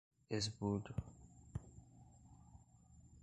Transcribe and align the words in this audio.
esbulho 0.37 0.93